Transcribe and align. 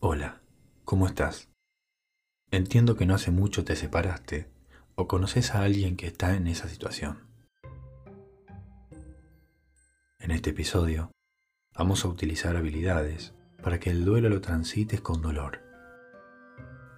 Hola, 0.00 0.40
¿cómo 0.84 1.08
estás? 1.08 1.48
Entiendo 2.52 2.94
que 2.94 3.04
no 3.04 3.16
hace 3.16 3.32
mucho 3.32 3.64
te 3.64 3.74
separaste 3.74 4.48
o 4.94 5.08
conoces 5.08 5.56
a 5.56 5.64
alguien 5.64 5.96
que 5.96 6.06
está 6.06 6.36
en 6.36 6.46
esa 6.46 6.68
situación. 6.68 7.26
En 10.20 10.30
este 10.30 10.50
episodio 10.50 11.10
vamos 11.76 12.04
a 12.04 12.08
utilizar 12.08 12.54
habilidades 12.54 13.34
para 13.60 13.80
que 13.80 13.90
el 13.90 14.04
duelo 14.04 14.28
lo 14.28 14.40
transites 14.40 15.00
con 15.00 15.20
dolor, 15.20 15.64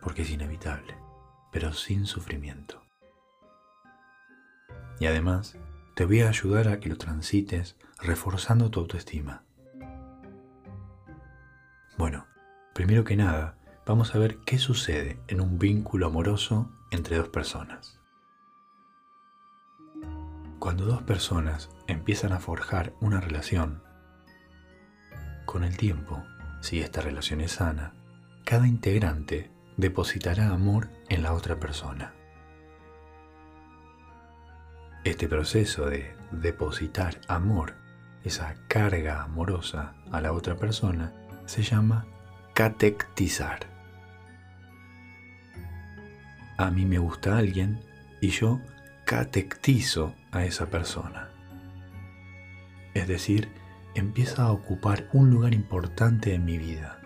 porque 0.03 0.21
es 0.21 0.31
inevitable, 0.31 0.95
pero 1.51 1.73
sin 1.73 2.05
sufrimiento. 2.05 2.83
Y 4.99 5.07
además, 5.07 5.57
te 5.97 6.05
voy 6.05 6.21
a 6.21 6.29
ayudar 6.29 6.69
a 6.69 6.81
que 6.81 6.91
lo 6.91 6.99
transites 6.99 7.79
reforzando 7.99 8.71
tu 8.71 8.81
autoestima. 8.81 9.47
Bueno, 11.97 12.27
primero 12.81 13.05
que 13.05 13.15
nada, 13.15 13.59
vamos 13.85 14.15
a 14.15 14.19
ver 14.19 14.39
qué 14.39 14.57
sucede 14.57 15.21
en 15.29 15.43
un 15.43 15.59
vínculo 15.59 16.07
amoroso 16.07 16.71
entre 16.91 17.19
dos 17.19 17.29
personas. 17.29 18.01
Cuando 20.59 20.87
dos 20.87 21.03
personas 21.03 21.69
empiezan 21.89 22.33
a 22.33 22.39
forjar 22.39 22.95
una 23.03 23.21
relación, 23.21 23.83
con 25.45 25.63
el 25.63 25.77
tiempo, 25.77 26.25
si 26.63 26.81
esta 26.81 27.03
relación 27.03 27.43
es 27.43 27.53
sana, 27.53 27.93
cada 28.47 28.67
integrante 28.67 29.51
depositará 29.77 30.49
amor 30.49 30.89
en 31.11 31.23
la 31.23 31.35
otra 31.35 31.61
persona. 31.61 32.15
Este 35.05 35.29
proceso 35.29 35.85
de 35.85 36.17
depositar 36.33 37.21
amor, 37.29 37.75
esa 38.25 38.55
carga 38.69 39.23
amorosa 39.23 39.97
a 40.11 40.23
la 40.23 40.33
otra 40.33 40.57
persona, 40.57 41.13
se 41.45 41.63
llama 41.63 42.07
catectizar. 42.61 43.61
A 46.59 46.71
mí 46.71 46.85
me 46.85 46.99
gusta 46.99 47.39
alguien 47.39 47.81
y 48.21 48.29
yo 48.29 48.61
catectizo 49.07 50.15
a 50.31 50.45
esa 50.45 50.67
persona. 50.67 51.31
Es 52.93 53.09
decir, 53.09 53.49
empieza 53.95 54.43
a 54.43 54.53
ocupar 54.53 55.09
un 55.15 55.31
lugar 55.31 55.55
importante 55.55 56.35
en 56.35 56.45
mi 56.45 56.59
vida. 56.59 57.01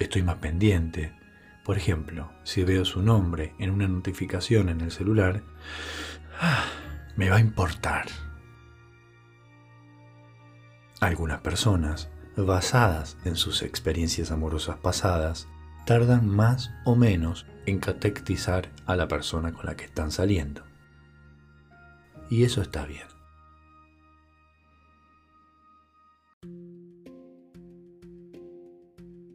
Estoy 0.00 0.24
más 0.24 0.38
pendiente. 0.38 1.12
Por 1.64 1.76
ejemplo, 1.76 2.32
si 2.42 2.64
veo 2.64 2.84
su 2.84 3.00
nombre 3.00 3.54
en 3.60 3.70
una 3.70 3.86
notificación 3.86 4.70
en 4.70 4.80
el 4.80 4.90
celular, 4.90 5.44
ah, 6.40 6.64
me 7.14 7.30
va 7.30 7.36
a 7.36 7.40
importar. 7.40 8.06
Algunas 11.00 11.38
personas, 11.42 12.10
basadas 12.36 13.16
en 13.24 13.36
sus 13.36 13.62
experiencias 13.62 14.30
amorosas 14.30 14.76
pasadas, 14.78 15.48
tardan 15.86 16.28
más 16.28 16.70
o 16.84 16.96
menos 16.96 17.46
en 17.64 17.78
catectizar 17.78 18.70
a 18.86 18.96
la 18.96 19.08
persona 19.08 19.52
con 19.52 19.66
la 19.66 19.76
que 19.76 19.84
están 19.84 20.10
saliendo. 20.10 20.62
Y 22.28 22.44
eso 22.44 22.60
está 22.60 22.86
bien. 22.86 23.06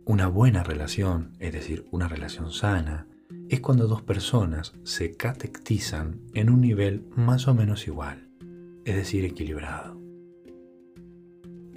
Una 0.06 0.28
buena 0.28 0.64
relación, 0.64 1.38
es 1.40 1.54
decir, 1.54 1.88
una 1.92 2.08
relación 2.08 2.52
sana, 2.52 3.08
es 3.50 3.62
cuando 3.62 3.88
dos 3.88 4.02
personas 4.02 4.74
se 4.84 5.16
catectizan 5.16 6.22
en 6.34 6.50
un 6.50 6.62
nivel 6.62 7.06
más 7.16 7.48
o 7.48 7.54
menos 7.54 7.88
igual, 7.88 8.30
es 8.84 8.96
decir, 8.96 9.24
equilibrado. 9.24 9.98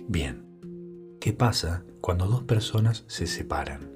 Bien, 0.09 0.44
¿qué 1.25 1.33
pasa 1.33 1.83
cuando 2.03 2.27
dos 2.27 2.43
personas 2.43 3.05
se 3.07 3.27
separan? 3.27 3.91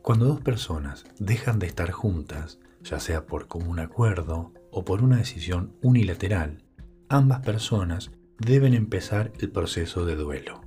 Cuando 0.00 0.24
dos 0.24 0.40
personas 0.40 1.04
dejan 1.18 1.58
de 1.58 1.66
estar 1.66 1.90
juntas, 1.90 2.60
ya 2.82 2.98
sea 2.98 3.26
por 3.26 3.46
común 3.46 3.78
acuerdo 3.78 4.54
o 4.70 4.82
por 4.82 5.02
una 5.02 5.18
decisión 5.18 5.76
unilateral, 5.82 6.64
ambas 7.10 7.40
personas 7.40 8.10
deben 8.38 8.72
empezar 8.72 9.34
el 9.38 9.50
proceso 9.50 10.06
de 10.06 10.16
duelo. 10.16 10.62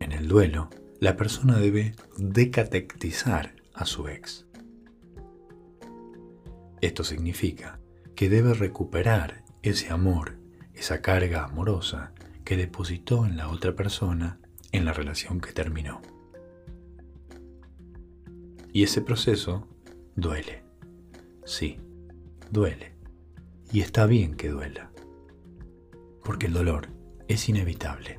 En 0.00 0.10
el 0.10 0.26
duelo, 0.26 0.70
la 0.98 1.16
persona 1.16 1.56
debe 1.60 1.94
decatectizar 2.18 3.54
a 3.74 3.86
su 3.86 4.08
ex. 4.08 4.44
Esto 6.80 7.04
significa 7.04 7.78
que 8.16 8.28
debe 8.28 8.54
recuperar 8.54 9.44
ese 9.62 9.90
amor, 9.90 10.42
esa 10.74 11.00
carga 11.00 11.44
amorosa 11.44 12.12
que 12.44 12.56
depositó 12.56 13.26
en 13.26 13.36
la 13.36 13.48
otra 13.48 13.74
persona 13.74 14.38
en 14.72 14.84
la 14.84 14.92
relación 14.92 15.40
que 15.40 15.52
terminó. 15.52 16.00
Y 18.72 18.82
ese 18.82 19.00
proceso 19.00 19.68
duele. 20.16 20.64
Sí, 21.44 21.78
duele. 22.50 22.94
Y 23.72 23.80
está 23.80 24.06
bien 24.06 24.34
que 24.34 24.48
duela. 24.48 24.90
Porque 26.24 26.46
el 26.46 26.52
dolor 26.52 26.88
es 27.28 27.48
inevitable. 27.48 28.18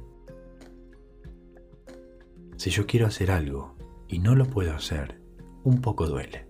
Si 2.55 2.69
yo 2.69 2.85
quiero 2.87 3.07
hacer 3.07 3.31
algo 3.31 3.75
y 4.07 4.19
no 4.19 4.35
lo 4.35 4.45
puedo 4.45 4.73
hacer, 4.73 5.19
un 5.63 5.81
poco 5.81 6.07
duele. 6.07 6.47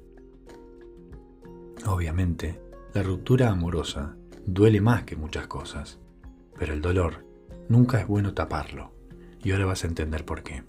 Obviamente, 1.88 2.62
la 2.94 3.04
ruptura 3.04 3.50
amorosa 3.50 4.16
duele 4.46 4.82
más 4.82 5.04
que 5.04 5.16
muchas 5.16 5.48
cosas, 5.48 6.00
pero 6.58 6.74
el 6.74 6.82
dolor 6.82 7.26
nunca 7.68 8.00
es 8.00 8.08
bueno 8.08 8.34
taparlo, 8.34 8.92
y 9.44 9.52
ahora 9.52 9.66
vas 9.66 9.84
a 9.84 9.88
entender 9.88 10.26
por 10.26 10.44
qué. 10.44 10.64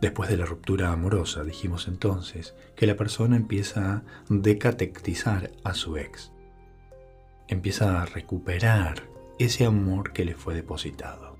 Después 0.00 0.28
de 0.28 0.36
la 0.36 0.46
ruptura 0.46 0.90
amorosa, 0.90 1.44
dijimos 1.44 1.86
entonces 1.86 2.56
que 2.74 2.88
la 2.88 2.96
persona 2.96 3.36
empieza 3.36 3.94
a 3.94 4.02
decatectizar 4.28 5.52
a 5.62 5.74
su 5.74 5.96
ex. 5.96 6.32
Empieza 7.46 8.02
a 8.02 8.06
recuperar 8.06 9.08
ese 9.38 9.64
amor 9.64 10.12
que 10.12 10.24
le 10.24 10.34
fue 10.34 10.54
depositado. 10.54 11.36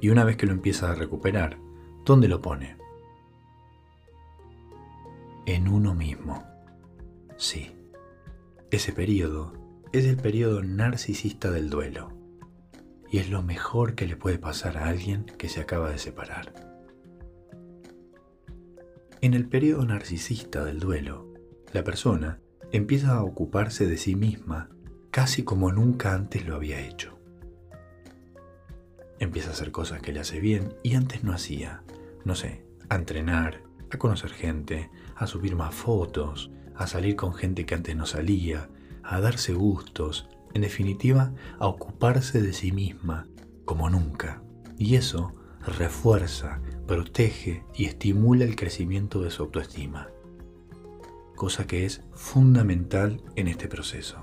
Y 0.00 0.08
una 0.08 0.24
vez 0.24 0.36
que 0.36 0.46
lo 0.46 0.52
empieza 0.52 0.90
a 0.90 0.96
recuperar, 0.96 1.58
¿dónde 2.04 2.26
lo 2.26 2.42
pone? 2.42 2.76
En 5.46 5.68
uno 5.68 5.94
mismo. 5.94 6.51
Sí. 7.36 7.72
Ese 8.70 8.92
periodo 8.92 9.52
es 9.92 10.06
el 10.06 10.16
periodo 10.16 10.62
narcisista 10.62 11.50
del 11.50 11.68
duelo 11.70 12.12
y 13.10 13.18
es 13.18 13.28
lo 13.28 13.42
mejor 13.42 13.94
que 13.94 14.06
le 14.06 14.16
puede 14.16 14.38
pasar 14.38 14.78
a 14.78 14.88
alguien 14.88 15.24
que 15.24 15.48
se 15.48 15.60
acaba 15.60 15.90
de 15.90 15.98
separar. 15.98 16.54
En 19.20 19.34
el 19.34 19.48
periodo 19.48 19.84
narcisista 19.84 20.64
del 20.64 20.80
duelo, 20.80 21.32
la 21.72 21.84
persona 21.84 22.40
empieza 22.72 23.12
a 23.12 23.22
ocuparse 23.22 23.86
de 23.86 23.98
sí 23.98 24.16
misma 24.16 24.70
casi 25.10 25.44
como 25.44 25.70
nunca 25.70 26.14
antes 26.14 26.46
lo 26.46 26.56
había 26.56 26.80
hecho. 26.80 27.18
Empieza 29.20 29.50
a 29.50 29.52
hacer 29.52 29.70
cosas 29.70 30.00
que 30.00 30.12
le 30.12 30.20
hace 30.20 30.40
bien 30.40 30.74
y 30.82 30.94
antes 30.94 31.22
no 31.22 31.32
hacía. 31.32 31.82
No 32.24 32.34
sé, 32.34 32.64
a 32.88 32.96
entrenar, 32.96 33.62
a 33.90 33.98
conocer 33.98 34.30
gente, 34.30 34.90
a 35.14 35.26
subir 35.26 35.54
más 35.54 35.74
fotos, 35.74 36.50
a 36.82 36.86
salir 36.86 37.16
con 37.16 37.34
gente 37.34 37.66
que 37.66 37.74
antes 37.74 37.96
no 37.96 38.06
salía, 38.06 38.68
a 39.02 39.20
darse 39.20 39.54
gustos, 39.54 40.28
en 40.54 40.62
definitiva, 40.62 41.32
a 41.58 41.66
ocuparse 41.66 42.42
de 42.42 42.52
sí 42.52 42.72
misma 42.72 43.26
como 43.64 43.90
nunca. 43.90 44.42
Y 44.78 44.96
eso 44.96 45.32
refuerza, 45.66 46.60
protege 46.86 47.64
y 47.74 47.84
estimula 47.84 48.44
el 48.44 48.56
crecimiento 48.56 49.22
de 49.22 49.30
su 49.30 49.44
autoestima, 49.44 50.08
cosa 51.36 51.66
que 51.66 51.84
es 51.84 52.02
fundamental 52.12 53.22
en 53.36 53.48
este 53.48 53.68
proceso. 53.68 54.18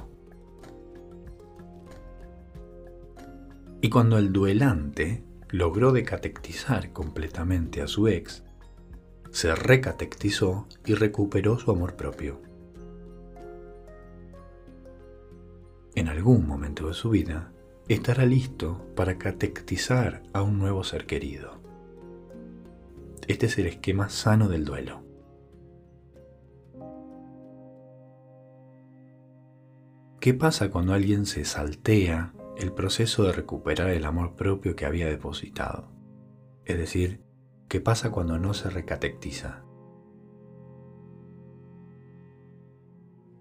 Y 3.81 3.89
cuando 3.89 4.17
el 4.17 4.33
duelante 4.33 5.23
logró 5.49 5.93
decatectizar 5.93 6.91
completamente 6.91 7.81
a 7.81 7.87
su 7.87 8.09
ex, 8.09 8.43
se 9.31 9.55
recatectizó 9.55 10.67
y 10.85 10.95
recuperó 10.95 11.57
su 11.59 11.71
amor 11.71 11.95
propio. 11.95 12.41
En 15.99 16.07
algún 16.07 16.47
momento 16.47 16.87
de 16.87 16.93
su 16.93 17.09
vida, 17.09 17.51
estará 17.89 18.25
listo 18.25 18.85
para 18.95 19.17
catectizar 19.17 20.23
a 20.31 20.41
un 20.41 20.57
nuevo 20.57 20.85
ser 20.85 21.05
querido. 21.05 21.59
Este 23.27 23.47
es 23.47 23.57
el 23.57 23.65
esquema 23.65 24.07
sano 24.07 24.47
del 24.47 24.63
duelo. 24.63 25.03
¿Qué 30.21 30.33
pasa 30.33 30.71
cuando 30.71 30.93
alguien 30.93 31.25
se 31.25 31.43
saltea 31.43 32.33
el 32.57 32.71
proceso 32.71 33.23
de 33.23 33.33
recuperar 33.33 33.89
el 33.89 34.05
amor 34.05 34.37
propio 34.37 34.77
que 34.77 34.85
había 34.85 35.07
depositado? 35.07 35.91
Es 36.63 36.77
decir, 36.77 37.21
¿qué 37.67 37.81
pasa 37.81 38.09
cuando 38.09 38.39
no 38.39 38.53
se 38.53 38.69
recatectiza? 38.69 39.63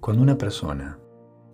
Cuando 0.01 0.25
una 0.25 0.39
persona 0.39 0.99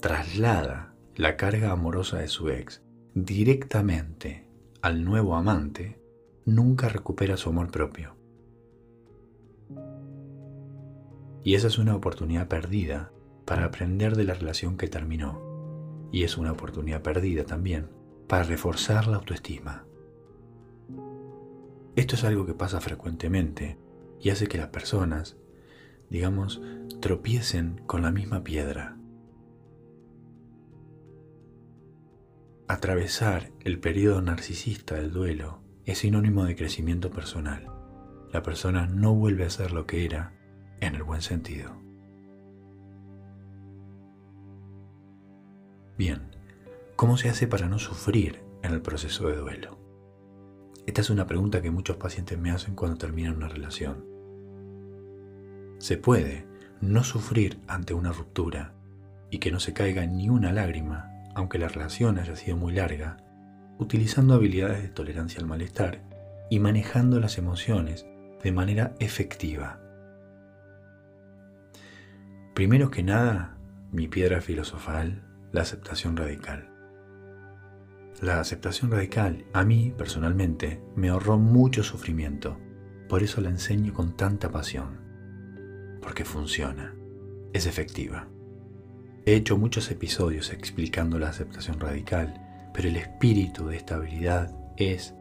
traslada 0.00 0.93
la 1.16 1.36
carga 1.36 1.70
amorosa 1.70 2.18
de 2.18 2.28
su 2.28 2.48
ex 2.48 2.82
directamente 3.14 4.48
al 4.82 5.04
nuevo 5.04 5.36
amante, 5.36 6.00
nunca 6.44 6.88
recupera 6.88 7.36
su 7.36 7.48
amor 7.48 7.70
propio. 7.70 8.16
Y 11.44 11.54
esa 11.54 11.68
es 11.68 11.78
una 11.78 11.94
oportunidad 11.94 12.48
perdida 12.48 13.12
para 13.44 13.64
aprender 13.64 14.16
de 14.16 14.24
la 14.24 14.34
relación 14.34 14.76
que 14.76 14.88
terminó. 14.88 15.40
Y 16.10 16.24
es 16.24 16.36
una 16.36 16.52
oportunidad 16.52 17.02
perdida 17.02 17.44
también 17.44 17.88
para 18.26 18.42
reforzar 18.42 19.06
la 19.06 19.16
autoestima. 19.16 19.86
Esto 21.94 22.16
es 22.16 22.24
algo 22.24 22.44
que 22.44 22.54
pasa 22.54 22.80
frecuentemente 22.80 23.78
y 24.20 24.30
hace 24.30 24.48
que 24.48 24.58
las 24.58 24.68
personas, 24.68 25.36
digamos, 26.10 26.60
tropiecen 27.00 27.82
con 27.86 28.02
la 28.02 28.10
misma 28.10 28.42
piedra. 28.42 28.93
Atravesar 32.66 33.50
el 33.60 33.78
periodo 33.78 34.22
narcisista 34.22 34.94
del 34.94 35.12
duelo 35.12 35.60
es 35.84 35.98
sinónimo 35.98 36.44
de 36.44 36.56
crecimiento 36.56 37.10
personal. 37.10 37.70
La 38.32 38.42
persona 38.42 38.86
no 38.86 39.14
vuelve 39.14 39.44
a 39.44 39.50
ser 39.50 39.72
lo 39.72 39.86
que 39.86 40.06
era 40.06 40.32
en 40.80 40.94
el 40.94 41.02
buen 41.02 41.20
sentido. 41.20 41.76
Bien, 45.98 46.22
¿cómo 46.96 47.18
se 47.18 47.28
hace 47.28 47.46
para 47.46 47.68
no 47.68 47.78
sufrir 47.78 48.40
en 48.62 48.72
el 48.72 48.80
proceso 48.80 49.28
de 49.28 49.36
duelo? 49.36 49.78
Esta 50.86 51.02
es 51.02 51.10
una 51.10 51.26
pregunta 51.26 51.60
que 51.60 51.70
muchos 51.70 51.98
pacientes 51.98 52.38
me 52.38 52.50
hacen 52.50 52.74
cuando 52.74 52.96
terminan 52.96 53.36
una 53.36 53.48
relación. 53.48 54.06
Se 55.76 55.98
puede 55.98 56.46
no 56.80 57.04
sufrir 57.04 57.60
ante 57.66 57.92
una 57.92 58.10
ruptura 58.10 58.72
y 59.30 59.38
que 59.38 59.52
no 59.52 59.60
se 59.60 59.74
caiga 59.74 60.06
ni 60.06 60.30
una 60.30 60.50
lágrima 60.50 61.13
aunque 61.34 61.58
la 61.58 61.68
relación 61.68 62.18
haya 62.18 62.36
sido 62.36 62.56
muy 62.56 62.72
larga, 62.72 63.16
utilizando 63.78 64.34
habilidades 64.34 64.82
de 64.82 64.88
tolerancia 64.88 65.40
al 65.40 65.46
malestar 65.46 66.02
y 66.50 66.60
manejando 66.60 67.20
las 67.20 67.38
emociones 67.38 68.06
de 68.42 68.52
manera 68.52 68.94
efectiva. 69.00 69.80
Primero 72.54 72.90
que 72.90 73.02
nada, 73.02 73.56
mi 73.90 74.06
piedra 74.06 74.40
filosofal, 74.40 75.22
la 75.52 75.62
aceptación 75.62 76.16
radical. 76.16 76.70
La 78.20 78.38
aceptación 78.38 78.90
radical 78.90 79.44
a 79.52 79.64
mí, 79.64 79.92
personalmente, 79.96 80.80
me 80.94 81.08
ahorró 81.08 81.38
mucho 81.38 81.82
sufrimiento. 81.82 82.58
Por 83.08 83.22
eso 83.22 83.40
la 83.40 83.50
enseño 83.50 83.92
con 83.92 84.16
tanta 84.16 84.50
pasión. 84.50 85.00
Porque 86.00 86.24
funciona. 86.24 86.94
Es 87.52 87.66
efectiva. 87.66 88.28
He 89.26 89.34
hecho 89.34 89.56
muchos 89.56 89.90
episodios 89.90 90.52
explicando 90.52 91.18
la 91.18 91.30
aceptación 91.30 91.80
radical, 91.80 92.70
pero 92.74 92.88
el 92.88 92.96
espíritu 92.96 93.68
de 93.68 93.76
esta 93.76 93.94
habilidad 93.94 94.54
es, 94.76 95.14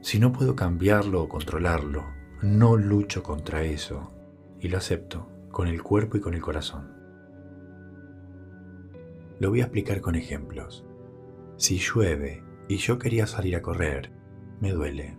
si 0.00 0.18
no 0.18 0.32
puedo 0.32 0.56
cambiarlo 0.56 1.22
o 1.22 1.28
controlarlo, 1.28 2.04
no 2.42 2.76
lucho 2.76 3.22
contra 3.22 3.62
eso 3.62 4.10
y 4.60 4.68
lo 4.68 4.78
acepto 4.78 5.28
con 5.52 5.68
el 5.68 5.82
cuerpo 5.82 6.16
y 6.16 6.20
con 6.20 6.34
el 6.34 6.40
corazón. 6.40 6.92
Lo 9.38 9.50
voy 9.50 9.60
a 9.60 9.64
explicar 9.64 10.00
con 10.00 10.16
ejemplos. 10.16 10.84
Si 11.56 11.78
llueve 11.78 12.42
y 12.66 12.78
yo 12.78 12.98
quería 12.98 13.28
salir 13.28 13.54
a 13.54 13.62
correr, 13.62 14.10
me 14.60 14.72
duele. 14.72 15.16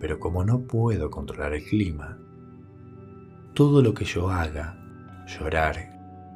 Pero 0.00 0.18
como 0.18 0.44
no 0.44 0.66
puedo 0.66 1.10
controlar 1.10 1.52
el 1.52 1.64
clima, 1.64 2.18
todo 3.52 3.82
lo 3.82 3.92
que 3.92 4.06
yo 4.06 4.30
haga, 4.30 4.78
llorar, 5.26 5.91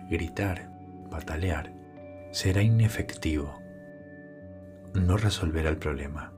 gritar, 0.08 0.70
patalear, 1.10 1.72
será 2.32 2.62
inefectivo. 2.62 3.58
No 4.94 5.16
resolverá 5.16 5.70
el 5.70 5.78
problema. 5.78 6.32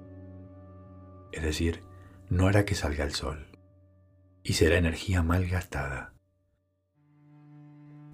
Es 1.33 1.43
decir, 1.43 1.83
no 2.31 2.47
hará 2.47 2.65
que 2.65 2.75
salga 2.75 3.05
el 3.05 3.13
sol. 3.13 3.47
Y 4.43 4.55
será 4.55 4.79
energía 4.79 5.23
mal 5.23 5.47
gastada. 5.47 6.15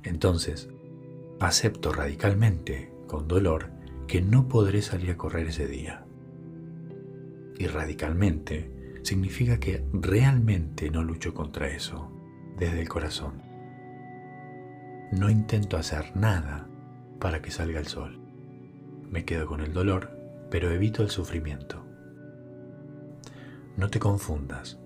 Entonces, 0.02 0.68
acepto 1.40 1.92
radicalmente, 1.92 2.92
con 3.06 3.28
dolor, 3.28 3.70
que 4.08 4.20
no 4.20 4.48
podré 4.48 4.82
salir 4.82 5.12
a 5.12 5.16
correr 5.16 5.48
ese 5.48 5.66
día. 5.66 6.04
Y 7.56 7.66
radicalmente 7.68 8.98
significa 9.02 9.60
que 9.60 9.84
realmente 9.92 10.90
no 10.90 11.04
lucho 11.04 11.32
contra 11.32 11.68
eso, 11.68 12.10
desde 12.58 12.80
el 12.80 12.88
corazón 12.88 13.53
no 15.18 15.30
intento 15.30 15.76
hacer 15.76 16.16
nada 16.16 16.66
para 17.20 17.40
que 17.40 17.50
salga 17.50 17.78
el 17.78 17.86
sol. 17.86 18.20
Me 19.08 19.24
quedo 19.24 19.46
con 19.46 19.60
el 19.60 19.72
dolor, 19.72 20.10
pero 20.50 20.70
evito 20.70 21.02
el 21.02 21.10
sufrimiento. 21.10 21.84
No 23.76 23.90
te 23.90 24.00
confundas. 24.00 24.78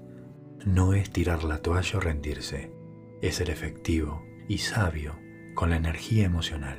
No 0.65 0.93
es 0.93 1.11
tirar 1.11 1.45
la 1.45 1.59
toalla 1.59 1.99
o 1.99 2.01
rendirse. 2.01 2.73
Es 3.23 3.37
ser 3.37 3.51
efectivo 3.51 4.23
y 4.49 4.59
sabio 4.59 5.17
con 5.55 5.71
la 5.71 5.77
energía 5.77 6.27
emocional. 6.27 6.79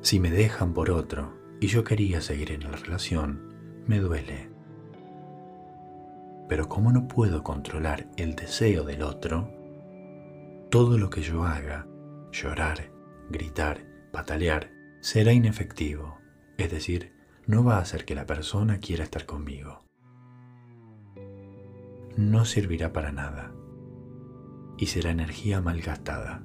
Si 0.00 0.20
me 0.20 0.30
dejan 0.30 0.74
por 0.74 0.90
otro 0.90 1.34
y 1.60 1.68
yo 1.68 1.84
quería 1.84 2.20
seguir 2.20 2.50
en 2.52 2.64
la 2.64 2.76
relación, 2.76 3.82
me 3.86 4.00
duele. 4.00 4.50
Pero 6.48 6.68
como 6.68 6.92
no 6.92 7.08
puedo 7.08 7.42
controlar 7.42 8.06
el 8.16 8.34
deseo 8.34 8.84
del 8.84 9.02
otro, 9.02 9.63
todo 10.74 10.98
lo 10.98 11.08
que 11.08 11.22
yo 11.22 11.44
haga, 11.44 11.86
llorar, 12.32 12.90
gritar, 13.30 13.86
patalear, 14.10 14.72
será 15.00 15.32
inefectivo, 15.32 16.18
es 16.58 16.68
decir, 16.68 17.12
no 17.46 17.62
va 17.62 17.76
a 17.76 17.80
hacer 17.80 18.04
que 18.04 18.16
la 18.16 18.26
persona 18.26 18.78
quiera 18.80 19.04
estar 19.04 19.24
conmigo. 19.24 19.84
No 22.16 22.44
servirá 22.44 22.92
para 22.92 23.12
nada 23.12 23.54
y 24.76 24.86
será 24.86 25.12
energía 25.12 25.60
malgastada. 25.60 26.44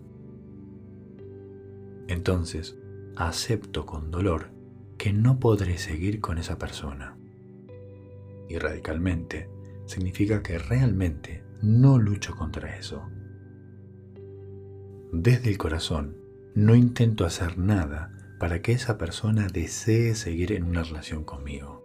Entonces, 2.08 2.78
acepto 3.16 3.88
con 3.88 4.12
dolor 4.12 4.52
que 5.00 5.12
no 5.12 5.40
podré 5.40 5.80
seguir 5.80 6.22
con 6.22 6.38
esa 6.38 6.60
persona. 6.60 7.18
Y 8.48 8.60
radicalmente 8.60 9.50
significa 9.88 10.44
que 10.44 10.60
realmente 10.60 11.44
no 11.64 11.98
lucho 11.98 12.36
contra 12.36 12.78
eso 12.78 13.10
desde 15.12 15.50
el 15.50 15.58
corazón, 15.58 16.18
no 16.54 16.76
intento 16.76 17.26
hacer 17.26 17.58
nada 17.58 18.16
para 18.40 18.62
que 18.62 18.74
esa 18.74 18.98
persona 18.98 19.48
desee 19.48 20.16
seguir 20.16 20.52
en 20.52 20.64
una 20.64 20.84
relación 20.84 21.24
conmigo. 21.24 21.84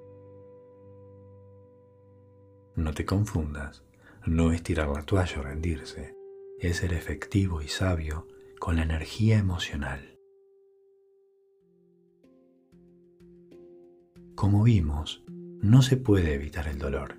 No 2.77 2.93
te 2.93 3.05
confundas, 3.05 3.83
no 4.27 4.53
es 4.53 4.63
tirar 4.63 4.89
la 4.89 5.03
toalla 5.03 5.41
o 5.41 5.43
rendirse, 5.43 6.15
es 6.59 6.79
ser 6.79 6.93
efectivo 6.93 7.63
y 7.63 7.69
sabio 7.69 8.27
con 8.59 8.77
la 8.77 8.83
energía 8.83 9.39
emocional. 9.39 10.19
Como 14.35 14.65
vimos, 14.65 15.25
no 15.29 15.83
se 15.83 15.97
puede 15.97 16.35
evitar 16.35 16.69
el 16.69 16.79
dolor. 16.79 17.17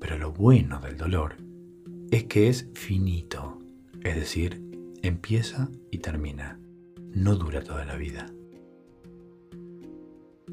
Pero 0.00 0.18
lo 0.18 0.32
bueno 0.32 0.80
del 0.80 0.96
dolor 0.96 1.36
es 2.10 2.24
que 2.24 2.48
es 2.48 2.70
finito 2.74 3.63
es 4.04 4.14
decir, 4.14 4.62
empieza 5.02 5.70
y 5.90 5.98
termina, 5.98 6.60
no 7.10 7.34
dura 7.36 7.62
toda 7.62 7.84
la 7.84 7.96
vida. 7.96 8.26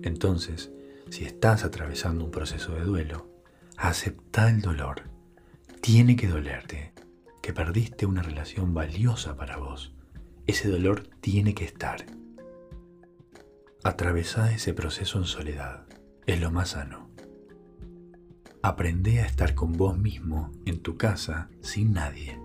Entonces, 0.01 0.71
si 1.09 1.25
estás 1.25 1.63
atravesando 1.63 2.23
un 2.25 2.31
proceso 2.31 2.73
de 2.73 2.81
duelo, 2.81 3.29
acepta 3.77 4.49
el 4.49 4.61
dolor. 4.61 5.03
Tiene 5.81 6.15
que 6.15 6.27
dolerte, 6.27 6.93
que 7.41 7.53
perdiste 7.53 8.05
una 8.05 8.23
relación 8.23 8.73
valiosa 8.73 9.35
para 9.35 9.57
vos. 9.57 9.93
Ese 10.47 10.69
dolor 10.69 11.07
tiene 11.19 11.53
que 11.53 11.65
estar. 11.65 12.05
Atravesá 13.83 14.53
ese 14.53 14.73
proceso 14.73 15.17
en 15.17 15.25
soledad. 15.25 15.85
Es 16.25 16.39
lo 16.39 16.51
más 16.51 16.69
sano. 16.69 17.09
Aprende 18.63 19.19
a 19.19 19.25
estar 19.25 19.55
con 19.55 19.73
vos 19.73 19.97
mismo 19.97 20.51
en 20.65 20.79
tu 20.81 20.97
casa 20.97 21.49
sin 21.61 21.93
nadie. 21.93 22.40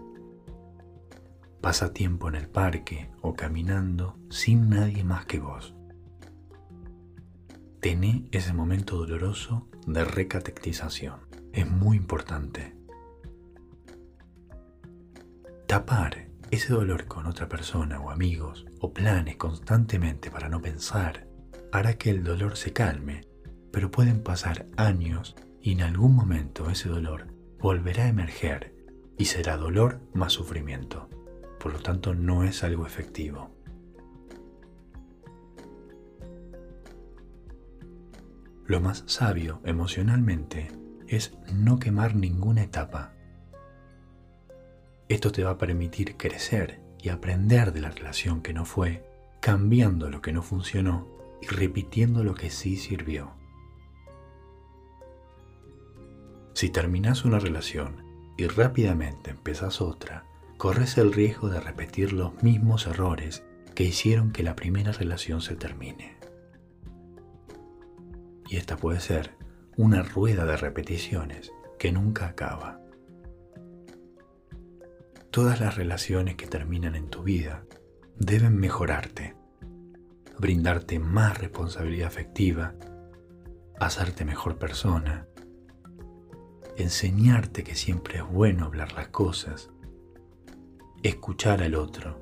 Pasa 1.66 1.92
tiempo 1.92 2.28
en 2.28 2.36
el 2.36 2.46
parque 2.46 3.10
o 3.22 3.34
caminando 3.34 4.16
sin 4.30 4.70
nadie 4.70 5.02
más 5.02 5.26
que 5.26 5.40
vos. 5.40 5.74
Tené 7.80 8.28
ese 8.30 8.52
momento 8.52 8.96
doloroso 8.96 9.66
de 9.84 10.04
recatectización. 10.04 11.22
Es 11.52 11.68
muy 11.68 11.96
importante. 11.96 12.76
Tapar 15.66 16.28
ese 16.52 16.72
dolor 16.72 17.06
con 17.06 17.26
otra 17.26 17.48
persona 17.48 17.98
o 17.98 18.12
amigos 18.12 18.64
o 18.80 18.92
planes 18.92 19.34
constantemente 19.34 20.30
para 20.30 20.48
no 20.48 20.62
pensar 20.62 21.26
hará 21.72 21.94
que 21.94 22.10
el 22.10 22.22
dolor 22.22 22.56
se 22.56 22.72
calme, 22.72 23.22
pero 23.72 23.90
pueden 23.90 24.22
pasar 24.22 24.66
años 24.76 25.34
y 25.60 25.72
en 25.72 25.82
algún 25.82 26.14
momento 26.14 26.70
ese 26.70 26.88
dolor 26.88 27.26
volverá 27.58 28.04
a 28.04 28.08
emerger 28.10 28.72
y 29.18 29.24
será 29.24 29.56
dolor 29.56 30.00
más 30.14 30.32
sufrimiento 30.32 31.08
por 31.66 31.72
lo 31.72 31.80
tanto 31.80 32.14
no 32.14 32.44
es 32.44 32.62
algo 32.62 32.86
efectivo. 32.86 33.50
Lo 38.66 38.80
más 38.80 39.02
sabio 39.08 39.60
emocionalmente 39.64 40.68
es 41.08 41.36
no 41.52 41.80
quemar 41.80 42.14
ninguna 42.14 42.62
etapa. 42.62 43.14
Esto 45.08 45.32
te 45.32 45.42
va 45.42 45.50
a 45.50 45.58
permitir 45.58 46.16
crecer 46.16 46.82
y 47.02 47.08
aprender 47.08 47.72
de 47.72 47.80
la 47.80 47.90
relación 47.90 48.42
que 48.42 48.52
no 48.52 48.64
fue, 48.64 49.04
cambiando 49.40 50.08
lo 50.08 50.22
que 50.22 50.32
no 50.32 50.42
funcionó 50.42 51.08
y 51.42 51.48
repitiendo 51.48 52.22
lo 52.22 52.34
que 52.34 52.50
sí 52.50 52.76
sirvió. 52.76 53.32
Si 56.54 56.70
terminas 56.70 57.24
una 57.24 57.40
relación 57.40 58.04
y 58.36 58.46
rápidamente 58.46 59.30
empezás 59.32 59.80
otra, 59.80 60.26
corres 60.56 60.96
el 60.98 61.12
riesgo 61.12 61.48
de 61.48 61.60
repetir 61.60 62.12
los 62.12 62.42
mismos 62.42 62.86
errores 62.86 63.44
que 63.74 63.84
hicieron 63.84 64.32
que 64.32 64.42
la 64.42 64.56
primera 64.56 64.92
relación 64.92 65.40
se 65.40 65.54
termine. 65.54 66.16
Y 68.48 68.56
esta 68.56 68.76
puede 68.76 69.00
ser 69.00 69.36
una 69.76 70.02
rueda 70.02 70.46
de 70.46 70.56
repeticiones 70.56 71.52
que 71.78 71.92
nunca 71.92 72.26
acaba. 72.26 72.80
Todas 75.30 75.60
las 75.60 75.76
relaciones 75.76 76.36
que 76.36 76.46
terminan 76.46 76.94
en 76.94 77.10
tu 77.10 77.22
vida 77.22 77.66
deben 78.18 78.56
mejorarte, 78.56 79.36
brindarte 80.38 80.98
más 80.98 81.36
responsabilidad 81.36 82.08
afectiva, 82.08 82.74
hacerte 83.78 84.24
mejor 84.24 84.56
persona, 84.56 85.28
enseñarte 86.76 87.62
que 87.64 87.74
siempre 87.74 88.18
es 88.18 88.24
bueno 88.26 88.64
hablar 88.64 88.92
las 88.92 89.08
cosas, 89.08 89.70
escuchar 91.02 91.62
al 91.62 91.74
otro, 91.74 92.20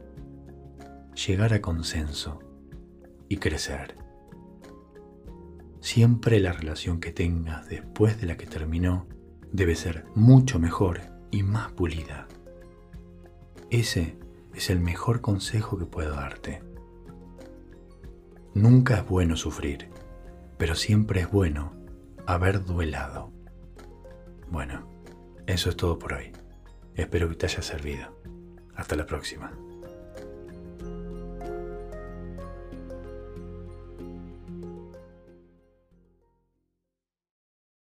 llegar 1.15 1.55
a 1.55 1.61
consenso 1.61 2.41
y 3.29 3.37
crecer. 3.39 3.97
Siempre 5.81 6.41
la 6.41 6.53
relación 6.53 7.01
que 7.01 7.13
tengas 7.13 7.69
después 7.69 8.21
de 8.21 8.27
la 8.27 8.37
que 8.37 8.47
terminó 8.47 9.07
debe 9.53 9.75
ser 9.77 10.07
mucho 10.15 10.59
mejor 10.59 11.01
y 11.31 11.43
más 11.43 11.73
pulida. 11.73 12.27
Ese 13.71 14.17
es 14.55 14.71
el 14.71 14.81
mejor 14.81 15.21
consejo 15.21 15.79
que 15.79 15.87
puedo 15.87 16.15
darte. 16.15 16.63
Nunca 18.55 18.99
es 18.99 19.07
bueno 19.07 19.37
sufrir, 19.37 19.89
pero 20.59 20.75
siempre 20.75 21.21
es 21.21 21.31
bueno 21.31 21.73
haber 22.27 22.65
duelado. 22.65 23.33
Bueno, 24.51 24.89
eso 25.47 25.71
es 25.71 25.77
todo 25.77 25.99
por 25.99 26.15
hoy. 26.15 26.33
Espero 26.95 27.29
que 27.29 27.35
te 27.35 27.47
haya 27.47 27.63
servido. 27.63 28.17
Hasta 28.77 28.97
la 28.97 29.07
próxima. 29.07 29.53